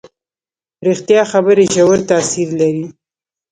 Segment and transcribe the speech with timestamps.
[0.87, 2.85] ریښتیا خبرې ژور تاثیر لري.